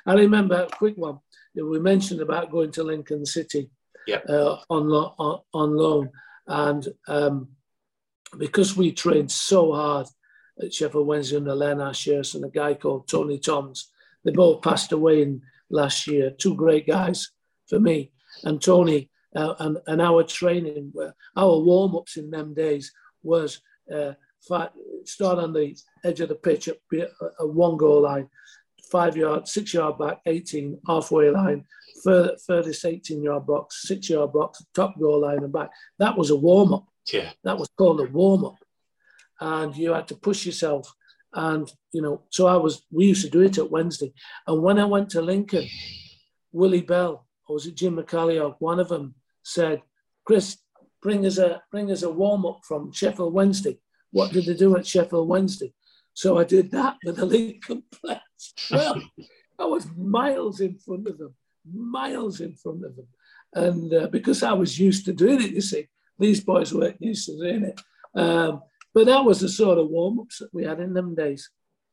[0.06, 1.20] I remember a quick one.
[1.56, 3.70] We mentioned about going to Lincoln City
[4.08, 4.20] yeah.
[4.28, 6.10] uh, on, lo- on, on loan.
[6.48, 7.50] And um,
[8.38, 10.08] because we trained so hard
[10.62, 13.92] at Sheffield Wednesday under Len Ashurst and a guy called Tony Toms,
[14.24, 16.32] they both passed away in last year.
[16.32, 17.32] Two great guys
[17.68, 18.12] for me.
[18.44, 20.94] And Tony uh, and, and our training,
[21.36, 22.92] our warm ups in them days
[23.24, 23.62] was
[23.94, 26.78] uh, start on the edge of the pitch at
[27.40, 28.28] a one goal line,
[28.92, 31.66] five yard, six yard back, 18, halfway line,
[32.04, 35.70] further, furthest 18 yard box, six yard box, top goal line and back.
[36.00, 36.88] That was a warm up.
[37.12, 37.32] Yeah.
[37.44, 38.58] That was called a warm up.
[39.40, 40.94] And you had to push yourself.
[41.34, 44.14] And, you know, so I was, we used to do it at Wednesday.
[44.46, 45.68] And when I went to Lincoln,
[46.52, 49.82] Willie Bell, or was it Jim McCalliog, one of them said,
[50.26, 50.58] Chris,
[51.02, 53.80] bring us a bring us a warm up from Sheffield Wednesday.
[54.12, 55.74] What did they do at Sheffield Wednesday?
[56.14, 58.22] So I did that with the Lincoln players.
[58.70, 59.02] Well,
[59.60, 61.36] I was miles in front of them,
[61.72, 63.08] miles in front of them,
[63.54, 65.88] and uh, because I was used to doing it, you see,
[66.18, 67.82] these boys weren't used to doing it.
[68.16, 68.62] Um,
[68.94, 71.50] but that was the sort of warm ups that we had in them days.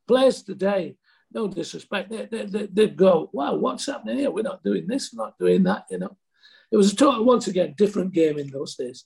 [0.07, 0.97] Players today,
[1.33, 4.31] no disrespect, they, they, they, they'd go, wow, what's happening here?
[4.31, 6.17] We're not doing this, we're not doing that, you know
[6.71, 9.05] it was a total, once again, different game in those days.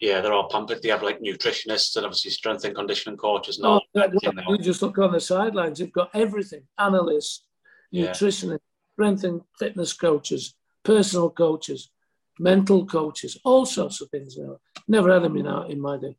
[0.00, 0.82] Yeah, they're all pampered.
[0.82, 3.58] They have like nutritionists and obviously strength and conditioning coaches.
[3.58, 4.10] No, oh,
[4.48, 5.80] you just look on the sidelines.
[5.80, 7.44] You've got everything: analysts,
[7.90, 8.10] yeah.
[8.10, 8.60] nutritionists,
[8.92, 11.90] strength and fitness coaches, personal coaches,
[12.38, 14.38] mental coaches, all sorts of things.
[14.86, 16.16] Never had them in, our, in my day.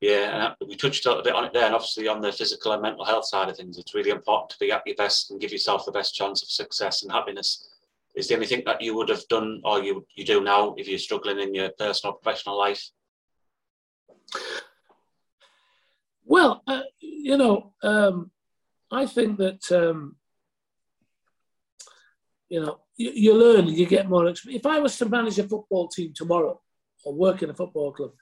[0.00, 2.82] Yeah, we touched a little bit on it there, and obviously on the physical and
[2.82, 5.52] mental health side of things, it's really important to be at your best and give
[5.52, 7.68] yourself the best chance of success and happiness
[8.14, 10.98] is there anything that you would have done or you you do now if you're
[10.98, 12.90] struggling in your personal professional life?
[16.24, 18.30] Well, uh, you know, um,
[18.90, 20.16] I think that um,
[22.48, 24.26] you know you, you learn and you get more.
[24.28, 26.60] If I was to manage a football team tomorrow
[27.04, 28.12] or work in a football club,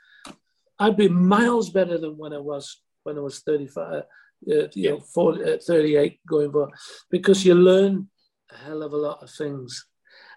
[0.78, 4.02] I'd be miles better than when I was when I was 35, uh,
[4.44, 4.90] you yeah.
[4.90, 6.68] know, 40, uh, 38 going for,
[7.10, 8.08] because you learn
[8.50, 9.86] a hell of a lot of things.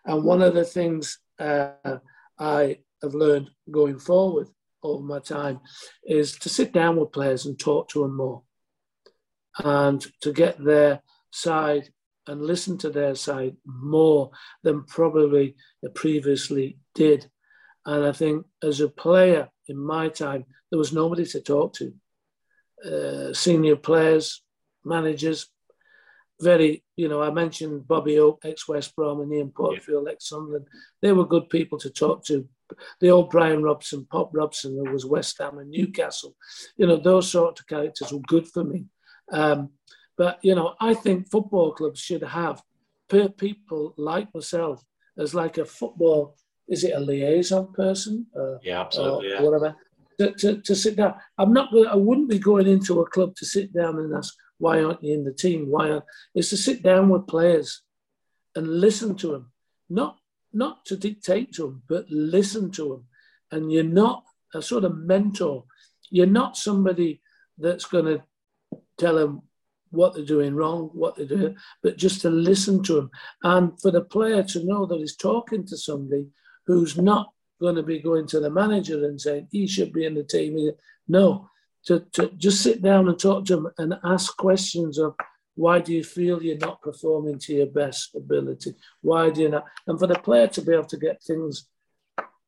[0.06, 1.98] And one of the things uh,
[2.40, 4.48] I have learned going forward
[4.84, 5.60] over my time
[6.04, 8.44] is to sit down with players and talk to them more
[9.64, 11.90] and to get their side
[12.28, 14.32] and listen to their side more
[14.64, 15.56] than probably
[15.94, 17.30] previously did.
[17.86, 21.94] And I think as a player in my time, there was nobody to talk to.
[22.86, 24.44] Uh, senior players,
[24.84, 25.48] managers,
[26.42, 30.68] very, you know, I mentioned Bobby Hope, ex West Brom, and Ian Porterfield, ex Sunderland.
[31.02, 32.48] They were good people to talk to.
[33.00, 36.36] The old Brian Robson, Pop Robson, who was West Ham and Newcastle,
[36.76, 38.86] you know, those sort of characters were good for me.
[39.32, 39.70] Um,
[40.18, 42.62] but, you know, I think football clubs should have
[43.38, 44.84] people like myself
[45.18, 46.36] as like a football,
[46.68, 48.26] is it a liaison person?
[48.36, 49.30] Uh, yeah, absolutely.
[49.30, 49.42] Yeah.
[49.42, 49.76] Whatever.
[50.20, 51.16] To, to, to sit down.
[51.38, 51.72] I'm not.
[51.72, 55.04] Going, I wouldn't be going into a club to sit down and ask why aren't
[55.04, 55.70] you in the team?
[55.70, 56.06] Why aren't?
[56.34, 57.82] It's to sit down with players
[58.56, 59.52] and listen to them,
[59.90, 60.18] not
[60.54, 63.04] not to dictate to them, but listen to them.
[63.52, 64.24] And you're not
[64.54, 65.66] a sort of mentor.
[66.12, 67.22] You're not somebody
[67.58, 68.24] that's going to
[68.98, 69.42] tell them
[69.90, 73.10] what they're doing wrong, what they're doing, but just to listen to them.
[73.44, 76.28] And for the player to know that he's talking to somebody
[76.68, 80.14] who's not going to be going to the manager and saying he should be in
[80.14, 80.58] the team.
[81.08, 81.50] No,
[81.86, 85.16] to, to just sit down and talk to them and ask questions of
[85.56, 88.74] why do you feel you're not performing to your best ability?
[89.02, 89.66] Why do you not?
[89.88, 91.68] And for the player to be able to get things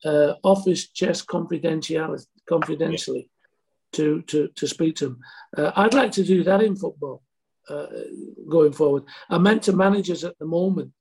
[0.04, 3.98] uh, off his chest confidentiality, confidentially yeah.
[3.98, 5.20] to, to, to speak to them.
[5.56, 7.22] Uh, I'd like to do that in football
[7.70, 7.88] uh,
[8.50, 9.04] going forward.
[9.30, 10.92] I'm mentor managers at the moment.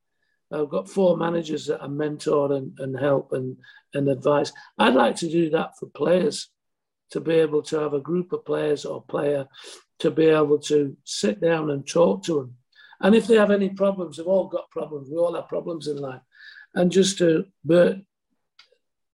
[0.53, 3.57] I've got four managers that I mentor and, and help and,
[3.95, 4.53] and advise.
[4.79, 6.51] I'd like to do that for players
[7.15, 9.47] to be able to have a group of players or player
[10.01, 12.57] to be able to sit down and talk to them.
[13.01, 15.09] And if they have any problems, they've all got problems.
[15.09, 16.23] We all have problems in life.
[16.75, 18.01] And just to bur-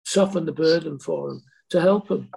[0.06, 2.30] soften the burden for them, to help them.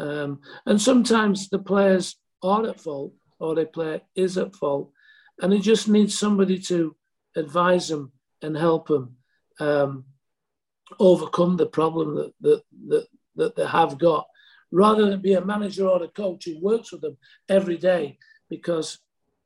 [0.00, 4.90] Um, and sometimes the players are at fault or the player is at fault.
[5.40, 6.96] And they just need somebody to
[7.36, 8.10] advise them
[8.42, 9.14] and help them
[9.60, 10.06] um,
[10.98, 14.26] overcome the problem that, that, that, that they have got
[14.72, 17.16] rather than be a manager or a coach who works with them
[17.48, 18.98] every day because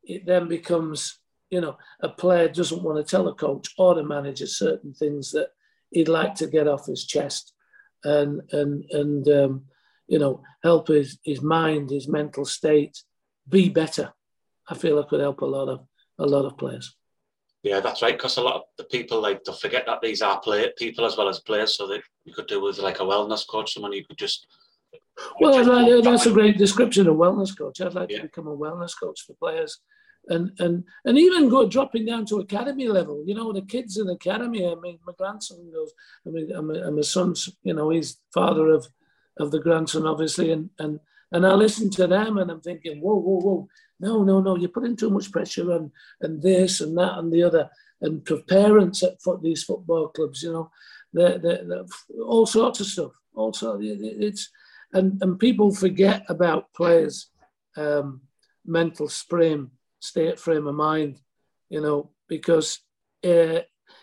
[0.05, 1.19] it then becomes,
[1.51, 5.31] you know, a player doesn't want to tell a coach or the manager certain things
[5.31, 5.49] that
[5.91, 7.53] he'd like to get off his chest
[8.05, 9.65] and, and, and um,
[10.07, 13.03] you know, help his, his mind, his mental state
[13.49, 14.13] be better.
[14.69, 15.87] I feel I could help a lot of
[16.19, 16.97] a lot of players.
[17.63, 18.17] Yeah, that's right.
[18.17, 21.17] Because a lot of the people like to forget that these are play people as
[21.17, 21.77] well as players.
[21.77, 24.47] So that you could do with like a wellness coach, someone you could just
[25.41, 27.81] well, like, that's a great description of wellness coach.
[27.81, 28.19] I'd like yeah.
[28.19, 29.79] to become a wellness coach for players,
[30.29, 33.23] and and and even go dropping down to academy level.
[33.27, 34.67] You know, the kids in academy.
[34.67, 35.93] I mean, my grandson goes.
[36.27, 37.49] I mean, I'm my son's.
[37.63, 38.87] You know, he's father of
[39.39, 41.01] of the grandson, obviously, and and
[41.33, 43.69] and I listen to them, and I'm thinking, whoa, whoa, whoa,
[44.01, 47.43] no, no, no, you're putting too much pressure on, and this and that and the
[47.43, 47.69] other,
[48.01, 50.71] and for parents at these football clubs, you know,
[51.13, 51.85] they're, they're, they're
[52.25, 53.13] all sorts of stuff.
[53.35, 54.51] Also, it's
[54.95, 57.31] and and people forget about players'
[57.77, 58.23] um,
[58.65, 61.19] mental frame, state frame of mind,
[61.69, 62.81] you know, because
[63.25, 63.61] uh,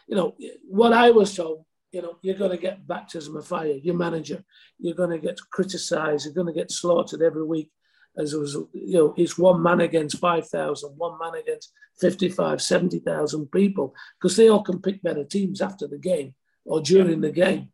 [0.07, 0.35] you know
[0.67, 1.65] what I was told.
[1.91, 3.67] You know, you're going to get baptism of fire.
[3.67, 4.45] Your manager,
[4.79, 6.23] you're going to get criticised.
[6.23, 7.69] You're going to get slaughtered every week.
[8.17, 13.51] As it was, you know, it's one man against 5,000, one man against 55, 70,000
[13.51, 17.69] people, because they all can pick better teams after the game or during the game.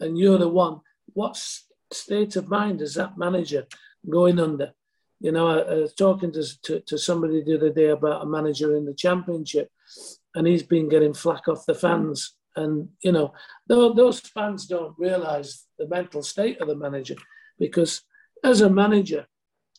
[0.00, 0.80] And you're the one.
[1.12, 3.66] What's state of mind is that manager
[4.08, 4.72] going under?
[5.20, 8.26] You know, I, I was talking to, to, to, somebody the other day about a
[8.26, 9.70] manager in the championship,
[10.34, 12.34] and he's been getting flack off the fans.
[12.56, 13.32] And, you know,
[13.68, 17.14] those fans don't realize the mental state of the manager
[17.58, 18.02] because
[18.42, 19.26] as a manager,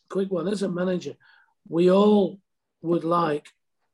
[0.09, 1.15] quick one, as a manager,
[1.67, 2.39] we all
[2.81, 3.47] would like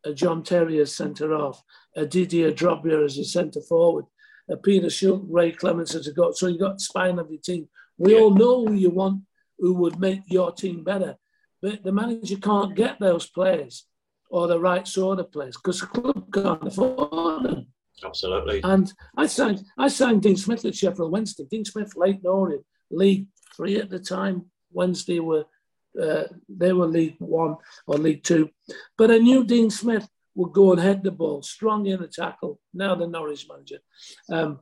[0.05, 1.63] a John Terry as centre off,
[1.95, 4.05] a Didier Drogba as a centre forward,
[4.49, 6.34] a Peter Shilton, Ray Clemence as a goal.
[6.34, 7.67] So you've got spine of your team.
[7.99, 8.21] We yeah.
[8.21, 9.21] all know who you want,
[9.59, 11.17] who would make your team better.
[11.62, 13.85] But the manager can't get those players
[14.31, 17.67] or the right sort of players because the club can't afford them.
[18.03, 18.62] Absolutely.
[18.63, 21.45] And I signed I signed Dean Smith at Sheffield Wednesday.
[21.49, 24.45] Dean Smith, Leyton Orient, League Three at the time.
[24.71, 25.45] Wednesday were
[26.01, 27.57] uh, they were League One
[27.88, 28.49] or League Two,
[28.97, 32.59] but I knew Dean Smith would go and head the ball, strong in the tackle.
[32.73, 33.79] Now the Norwich manager,
[34.31, 34.59] um,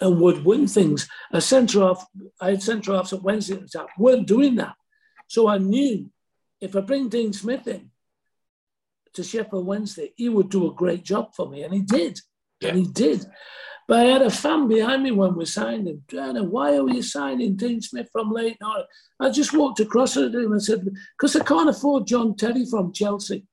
[0.00, 1.08] and would win things.
[1.32, 2.06] A centre off,
[2.40, 4.74] I had centre offs at Wednesday the top, weren't doing that.
[5.28, 6.10] So I knew
[6.60, 7.90] if I bring Dean Smith in
[9.14, 11.62] to Sheffield Wednesday, he would do a great job for me.
[11.62, 12.18] And he did.
[12.60, 12.70] Yeah.
[12.70, 13.24] And he did.
[13.86, 16.02] But I had a fan behind me when we signed him.
[16.08, 18.66] Diana, why are you signing Dean Smith from Leyton?
[19.20, 20.88] I just walked across at him and said,
[21.18, 23.44] because I can't afford John Terry from Chelsea.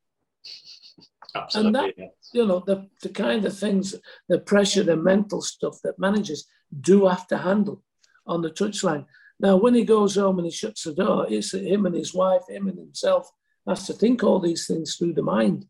[1.35, 1.67] Absolutely.
[1.67, 3.95] And that, you know, the, the kind of things,
[4.27, 6.45] the pressure, the mental stuff that managers
[6.79, 7.83] do have to handle
[8.25, 9.05] on the touchline.
[9.39, 12.41] Now, when he goes home and he shuts the door, it's him and his wife,
[12.49, 13.31] him and himself
[13.67, 15.65] has to think all these things through the mind.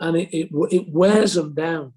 [0.00, 1.92] and it, it, it wears them down.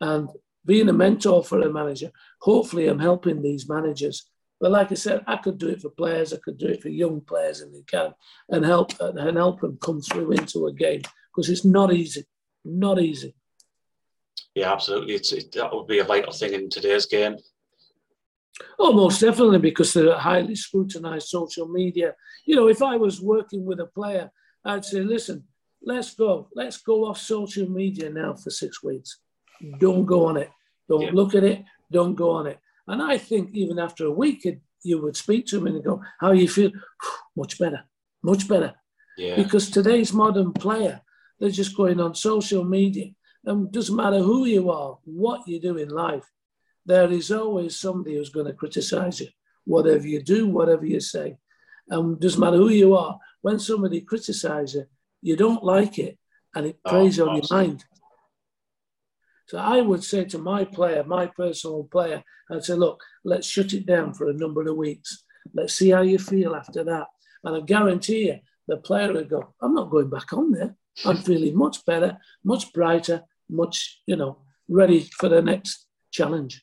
[0.00, 0.28] And
[0.64, 2.10] being a mentor for a manager,
[2.40, 4.28] hopefully I'm helping these managers.
[4.60, 6.88] But like I said, I could do it for players, I could do it for
[6.88, 8.14] young players and they can,
[8.48, 11.02] and help and help them come through into a game
[11.36, 12.24] because it's not easy,
[12.64, 13.34] not easy.
[14.54, 15.14] Yeah, absolutely.
[15.14, 17.36] It's it, that would be a vital thing in today's game.
[18.78, 22.14] Oh, most definitely, because they're highly scrutinized social media.
[22.46, 24.30] You know, if I was working with a player,
[24.64, 25.44] I'd say, listen,
[25.82, 26.48] let's go.
[26.54, 29.18] Let's go off social media now for six weeks.
[29.78, 30.50] Don't go on it.
[30.88, 31.10] Don't yeah.
[31.12, 31.62] look at it.
[31.92, 32.58] Don't go on it.
[32.88, 36.02] And I think even after a week, it, you would speak to him and go,
[36.18, 36.70] how you feel?
[37.36, 37.84] much better,
[38.22, 38.72] much better.
[39.18, 39.36] Yeah.
[39.36, 41.02] Because today's modern player,
[41.38, 43.10] they're just going on social media.
[43.44, 46.24] And it doesn't matter who you are, what you do in life,
[46.84, 49.28] there is always somebody who's going to criticize you,
[49.64, 51.36] whatever you do, whatever you say.
[51.88, 54.86] And it doesn't matter who you are, when somebody criticizes you,
[55.22, 56.18] you don't like it
[56.54, 57.84] and it oh, preys oh, on your mind.
[59.48, 63.72] So I would say to my player, my personal player, I'd say, look, let's shut
[63.72, 65.24] it down for a number of weeks.
[65.54, 67.06] Let's see how you feel after that.
[67.44, 70.76] And I guarantee you, the player would go, I'm not going back on there.
[71.04, 74.38] I'm feeling much better, much brighter, much, you know,
[74.68, 76.62] ready for the next challenge.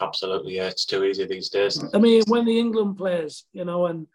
[0.00, 0.68] Absolutely, yeah.
[0.68, 1.82] It's too easy these days.
[1.94, 4.06] I mean, when the England players, you know, and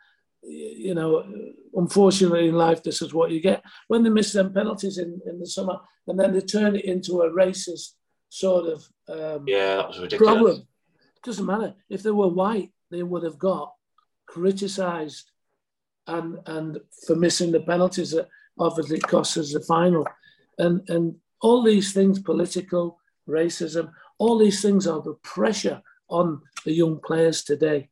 [0.44, 1.26] you know,
[1.74, 3.64] unfortunately in life, this is what you get.
[3.88, 7.22] When they miss them penalties in, in the summer, and then they turn it into
[7.22, 7.94] a racist
[8.30, 10.34] sort of um, yeah, that was ridiculous.
[10.34, 10.68] problem.
[11.24, 13.74] Doesn't matter if they were white, they would have got
[14.26, 15.32] criticised
[16.06, 18.28] and and for missing the penalties that
[18.60, 20.06] obviously cost us the final,
[20.58, 26.74] and and all these things, political racism, all these things are the pressure on the
[26.74, 27.90] young players today.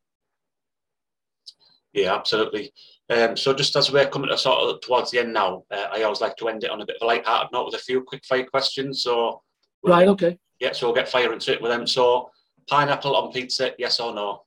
[1.93, 2.74] Yeah, absolutely.
[3.09, 6.03] Um, so just as we're coming to sort of towards the end now, uh, I
[6.03, 8.01] always like to end it on a bit of a light-hearted note with a few
[8.01, 9.03] quick fire questions.
[9.03, 9.41] So
[9.84, 10.38] we'll right, okay.
[10.59, 11.86] Yeah, so we'll get fire into it with them.
[11.86, 12.32] So
[12.68, 14.43] pineapple on pizza, yes or no?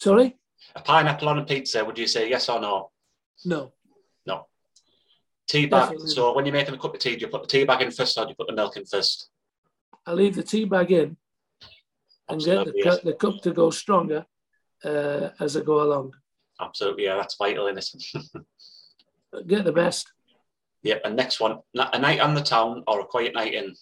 [0.00, 0.36] Sorry?
[0.76, 2.90] A pineapple on a pizza, would you say yes or no?
[3.44, 3.56] No.
[3.56, 3.72] No.
[5.48, 5.98] Tea bag.
[6.06, 7.90] So when you're making a cup of tea, do you put the tea bag in
[7.90, 9.30] first or do you put the milk in first?
[10.06, 11.16] I leave the tea bag in
[12.28, 13.00] and Absolutely, get the, yes.
[13.04, 14.26] the cup to go stronger
[14.84, 16.14] uh, as I go along.
[16.60, 18.46] Absolutely, yeah, that's vital, isn't it?
[19.46, 20.10] Get the best.
[20.82, 23.74] Yeah, and next one, a night on the town or a quiet night in?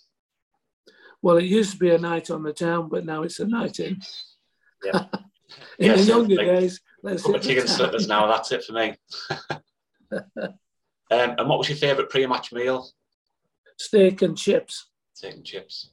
[1.22, 3.80] Well, it used to be a night on the town, but now it's a night
[3.80, 4.00] in.
[4.84, 5.06] Yeah.
[5.78, 8.26] in yes, the younger like, days, let's hit chicken slippers now.
[8.26, 8.94] That's it for me.
[11.10, 12.88] um, and what was your favourite pre-match meal?
[13.78, 14.88] Steak and chips.
[15.14, 15.90] Steak and chips.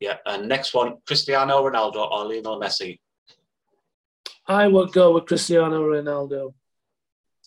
[0.00, 3.00] Yeah, and next one, Cristiano Ronaldo or Lionel Messi?
[4.46, 6.52] I would go with Cristiano Ronaldo.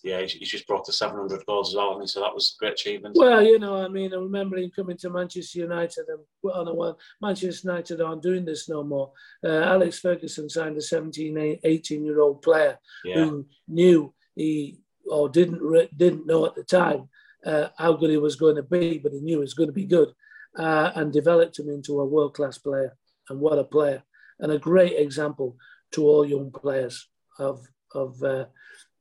[0.02, 3.16] Yeah, he's just broke the 700 goals as well, so that was a great achievement.
[3.18, 6.74] Well, you know, I mean, I remember him coming to Manchester United and on a
[6.74, 9.12] one, Manchester United aren't doing this no more.
[9.44, 13.16] Uh, Alex Ferguson signed a 17, 18 year old player yeah.
[13.16, 14.80] who knew he
[15.10, 15.60] or didn't
[15.96, 17.08] didn't know at the time
[17.44, 19.72] uh, how good he was going to be, but he knew he was going to
[19.74, 20.08] be good
[20.58, 22.96] uh, and developed him into a world class player.
[23.28, 24.02] And what a player!
[24.40, 25.56] And a great example
[25.92, 27.08] to all young players
[27.38, 28.46] of of uh,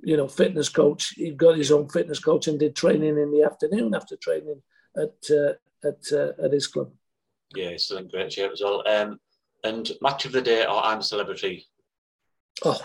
[0.02, 1.10] you know fitness coach.
[1.16, 4.62] He got his own fitness coach and did training in the afternoon after training
[4.96, 5.54] at uh,
[5.88, 6.92] at uh, at his club.
[7.56, 8.84] Yeah, he's still in great shape as well.
[8.88, 9.20] Um,
[9.64, 11.66] and match of the day or I'm a celebrity.
[12.64, 12.80] Oh,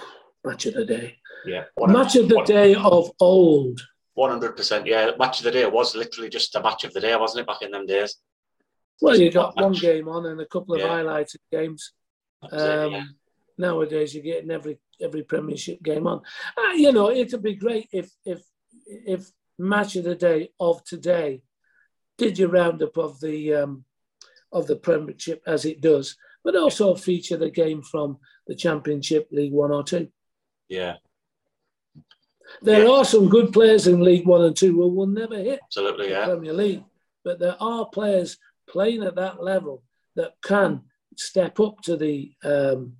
[0.44, 1.18] match of the day.
[1.46, 3.80] Yeah, match of the day of old.
[4.14, 4.86] One hundred percent.
[4.86, 7.46] Yeah, match of the day was literally just a match of the day, wasn't it?
[7.46, 8.16] Back in them days.
[9.00, 10.88] Well, you got one game on and a couple of yeah.
[10.88, 11.92] highlighted games.
[12.50, 13.04] Um, yeah.
[13.58, 16.22] Nowadays, you're getting every every Premiership game on.
[16.56, 18.42] Uh, you know, it'd be great if if
[18.86, 21.42] if match of the day of today
[22.18, 23.84] did your roundup of the um,
[24.52, 29.52] of the Premiership as it does, but also feature the game from the Championship, League
[29.52, 30.08] One or Two.
[30.68, 30.96] Yeah.
[32.62, 32.90] There yeah.
[32.90, 36.26] are some good players in League One and Two who will never hit Absolutely, yeah.
[36.26, 36.84] Premier League,
[37.24, 38.38] but there are players
[38.68, 39.82] playing at that level
[40.16, 40.82] that can
[41.16, 42.94] step up to the um,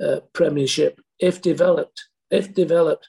[0.00, 2.08] uh, Premiership if developed.
[2.30, 3.08] If developed.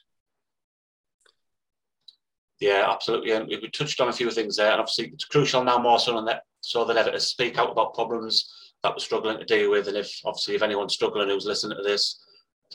[2.60, 3.32] Yeah, absolutely.
[3.32, 6.14] And we touched on a few things there, and obviously it's crucial now more so
[6.14, 9.70] than that, so than ever to speak out about problems that we're struggling to deal
[9.70, 9.88] with.
[9.88, 12.24] And if obviously if anyone's struggling who's listening to this,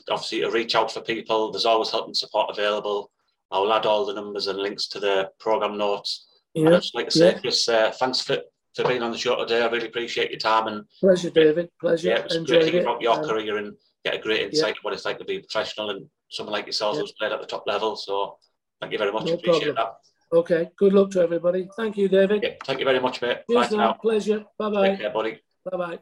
[0.09, 1.51] obviously to reach out for people.
[1.51, 3.11] There's always help and support available.
[3.51, 6.27] I'll add all the numbers and links to the program notes.
[6.53, 6.69] Yeah.
[6.69, 7.39] I'd just like to say, yeah.
[7.39, 8.37] Chris, uh, thanks for
[8.75, 9.61] for being on the show today.
[9.61, 11.69] I really appreciate your time and pleasure, David.
[11.79, 12.09] Pleasure.
[12.09, 13.75] Yeah, it was Enjoyed great to hear about your um, career and
[14.05, 14.79] get a great insight yeah.
[14.83, 17.01] what it's like to be a professional and someone like yourself yeah.
[17.01, 17.95] who's played at the top level.
[17.95, 18.37] So
[18.79, 19.25] thank you very much.
[19.25, 19.75] No appreciate problem.
[19.75, 20.37] that.
[20.37, 20.69] Okay.
[20.77, 21.67] Good luck to everybody.
[21.75, 22.43] Thank you, David.
[22.43, 23.39] Yeah, thank you very much, mate.
[23.49, 23.93] Cheers Bye now.
[23.93, 24.45] Pleasure.
[24.57, 24.95] Bye Take bye.
[24.95, 25.41] care, buddy.
[25.65, 25.99] Bye bye.